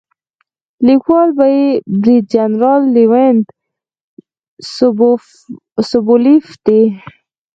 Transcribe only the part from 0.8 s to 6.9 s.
لیکوال یې برید جنرال لیونید سوبولیف دی.